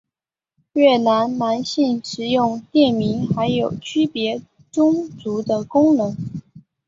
[0.73, 6.17] 越南男性使用垫名还有区别宗族的功能。